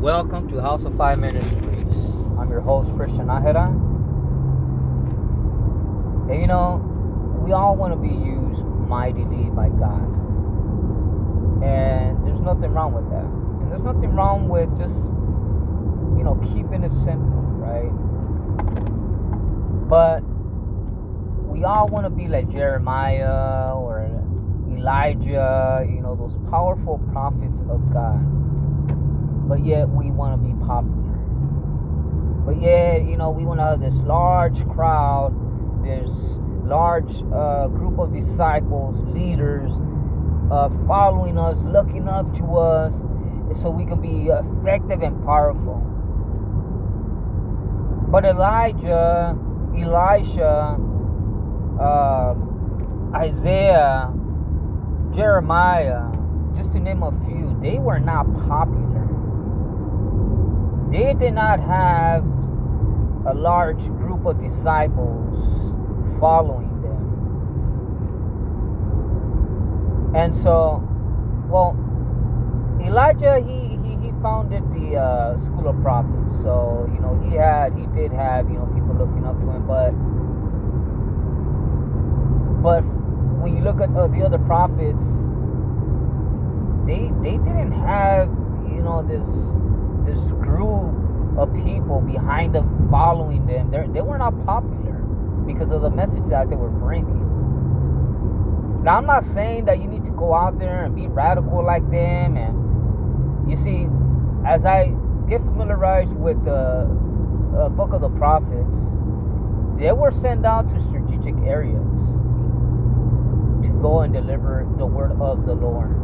[0.00, 1.94] Welcome to House of Five Ministries.
[2.38, 3.66] I'm your host, Christian Ahera.
[6.30, 6.80] And you know,
[7.44, 10.08] we all want to be used mightily by God.
[11.62, 13.26] And there's nothing wrong with that.
[13.26, 15.04] And there's nothing wrong with just,
[16.16, 17.92] you know, keeping it simple, right?
[19.86, 20.20] But
[21.44, 24.00] we all want to be like Jeremiah or
[24.72, 28.40] Elijah, you know, those powerful prophets of God
[29.50, 31.18] but yet we want to be popular.
[32.46, 35.34] But yet, you know, we want to have this large crowd,
[35.84, 39.72] this large uh, group of disciples, leaders,
[40.52, 43.02] uh, following us, looking up to us,
[43.60, 45.82] so we can be effective and powerful.
[48.08, 49.36] But Elijah,
[49.76, 50.78] Elisha,
[51.80, 52.34] uh,
[53.16, 54.14] Isaiah,
[55.12, 56.06] Jeremiah,
[56.56, 58.99] just to name a few, they were not popular
[60.90, 62.24] they did not have
[63.26, 65.38] a large group of disciples
[66.18, 67.06] following them.
[70.16, 70.82] And so,
[71.48, 71.76] well,
[72.80, 76.34] Elijah, he, he, he founded the uh, school of prophets.
[76.42, 79.66] So, you know, he had, he did have, you know, people looking up to him.
[79.68, 79.92] But,
[82.62, 82.82] but
[83.40, 85.04] when you look at uh, the other prophets,
[86.86, 88.28] they, they didn't have,
[88.66, 89.26] you know, this
[90.06, 90.69] this group
[91.40, 93.70] of people behind them following them.
[93.70, 94.92] They they were not popular
[95.46, 97.26] because of the message that they were bringing.
[98.84, 101.88] Now I'm not saying that you need to go out there and be radical like
[101.90, 102.36] them.
[102.36, 103.86] And you see,
[104.46, 104.92] as I
[105.28, 106.84] get familiarized with the
[107.56, 108.76] uh, book of the prophets,
[109.78, 112.00] they were sent out to strategic areas
[113.64, 115.96] to go and deliver the word of the Lord.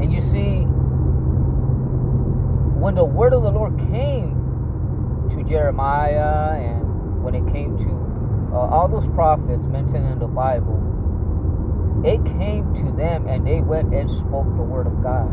[0.00, 0.66] And you see,
[2.88, 4.32] when the word of the Lord came
[5.28, 7.92] to Jeremiah and when it came to
[8.56, 10.80] uh, all those prophets mentioned in the Bible,
[12.02, 15.28] it came to them and they went and spoke the word of God.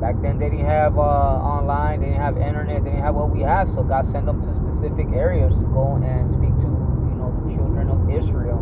[0.00, 3.30] Back then, they didn't have uh, online, they didn't have internet, they didn't have what
[3.30, 6.70] we have, so God sent them to specific areas to go and speak to,
[7.06, 8.58] you know, the children of Israel.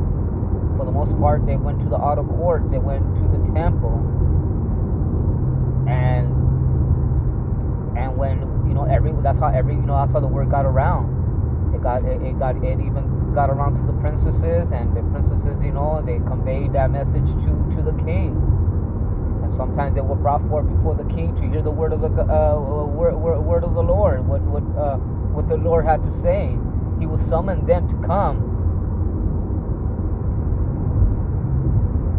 [0.77, 4.05] For the most part, they went to the outer courts, they went to the temple,
[5.89, 6.44] and
[7.97, 10.67] and when you know every that's how every you know that's how the word got
[10.67, 11.75] around.
[11.75, 15.63] It got it, it got it even got around to the princesses and the princesses
[15.63, 18.37] you know they conveyed that message to to the king.
[19.43, 22.09] And sometimes they were brought forth before the king to hear the word of the
[22.09, 26.11] uh, word, word, word of the lord what what uh, what the lord had to
[26.11, 26.57] say.
[27.01, 28.53] He would summon them to come.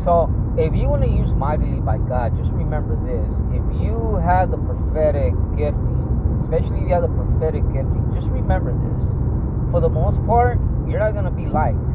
[0.04, 3.36] So if you want to use mightily by God, just remember this.
[3.52, 8.72] If you have the prophetic gifting, especially if you have the prophetic gifting, just remember
[8.72, 9.04] this.
[9.72, 11.92] For the most part, you're not going to be liked.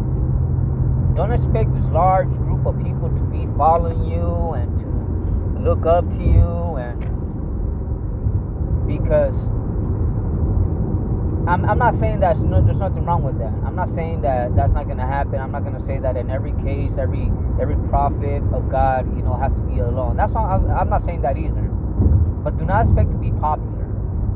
[1.17, 6.09] Don't expect this large group of people to be following you and to look up
[6.11, 7.01] to you and
[8.87, 9.37] because
[11.49, 13.53] I'm, I'm not saying that no, there's nothing wrong with that.
[13.65, 15.41] I'm not saying that that's not going to happen.
[15.41, 19.23] I'm not going to say that in every case, every every prophet of God, you
[19.23, 20.17] know, has to be alone.
[20.17, 20.47] That's not.
[20.69, 21.63] I'm not saying that either.
[22.45, 23.89] But do not expect to be popular.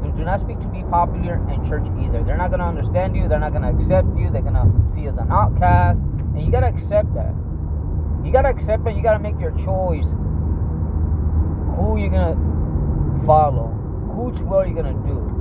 [0.03, 2.25] Do, do not speak to be popular in church either.
[2.25, 3.29] They're not going to understand you.
[3.29, 4.31] They're not going to accept you.
[4.31, 7.35] They're going to see you as an outcast, and you got to accept that.
[8.25, 8.97] You got to accept it.
[8.97, 10.09] You got to make your choice.
[11.77, 13.69] Who you're going to follow?
[14.17, 15.34] Which way you're going to do?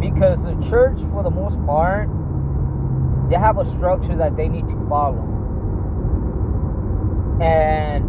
[0.00, 2.08] Because the church for the most part
[3.28, 5.22] they have a structure that they need to follow.
[7.42, 8.04] And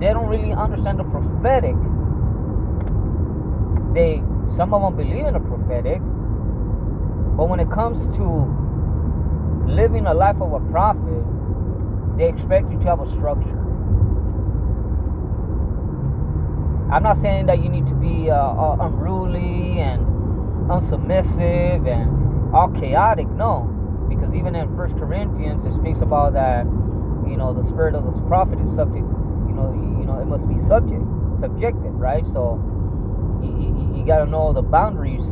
[0.00, 1.76] they don't really understand the prophetic.
[3.94, 4.22] They
[4.56, 6.00] some of them believe in the prophetic.
[7.36, 8.50] But when it comes to
[9.66, 11.24] living a life of a prophet
[12.16, 13.60] they expect you to have a structure.
[16.92, 20.13] I'm not saying that you need to be uh, uh, unruly and
[20.68, 23.28] unsubmissive and all chaotic.
[23.30, 23.68] No,
[24.08, 26.64] because even in First Corinthians, it speaks about that.
[27.28, 29.06] You know, the spirit of the prophet is subject.
[29.48, 31.02] You know, you, you know, it must be subject,
[31.38, 32.26] subjective, right?
[32.26, 32.60] So
[33.42, 35.24] you, you, you got to know the boundaries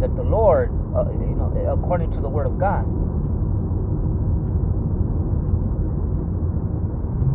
[0.00, 2.84] that the Lord, uh, you know, according to the Word of God.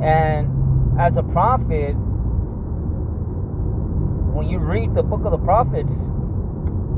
[0.04, 1.94] And as a prophet,
[4.34, 5.94] when you read the book of the prophets,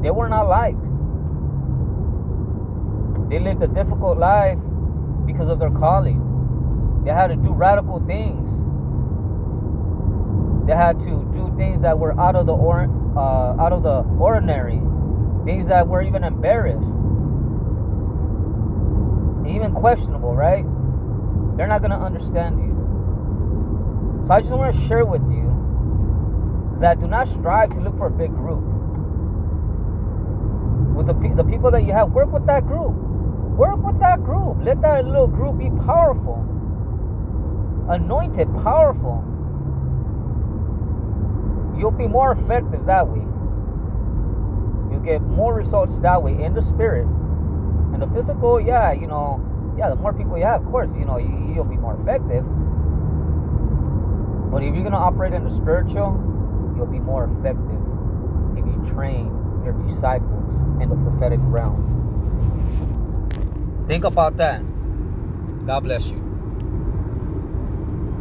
[0.06, 0.84] they were not liked.
[3.28, 4.60] They lived a difficult life
[5.26, 6.22] because of their calling.
[7.04, 8.52] They had to do radical things.
[10.68, 12.88] They had to do things that were out of the or,
[13.18, 14.80] uh, out of the ordinary,
[15.44, 17.00] things that were even embarrassed,
[19.50, 20.66] even questionable, right?
[21.58, 24.22] They're not gonna understand you.
[24.28, 28.06] So I just want to share with you that do not strive to look for
[28.06, 28.75] a big group.
[30.96, 32.94] With the the people that you have, work with that group.
[33.58, 34.58] Work with that group.
[34.62, 36.44] Let that little group be powerful,
[37.90, 39.24] anointed, powerful
[41.78, 43.22] you'll be more effective that way.
[44.92, 47.06] You'll get more results that way in the spirit.
[47.94, 49.44] And the physical, yeah, you know,
[49.78, 52.44] yeah, the more people you have, of course, you know, you, you'll be more effective.
[54.52, 56.16] But if you're going to operate in the spiritual,
[56.76, 57.82] you'll be more effective
[58.58, 59.32] if you train
[59.66, 61.84] your disciples in the prophetic realm.
[63.88, 64.62] Think about that.
[65.66, 66.25] God bless you.